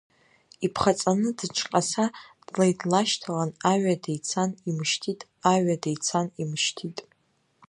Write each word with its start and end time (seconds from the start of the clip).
Иԥхаҵаны, 0.65 1.29
дыҿҟьаса 1.37 2.05
длеи-длашьҭалан, 2.45 3.51
аҩада 3.71 4.11
ицан 4.17 4.49
имышьҭит, 4.69 5.19
аҩ 5.51 5.65
ада 5.73 5.89
ицан 5.95 6.27
имышьҭит. 6.41 6.97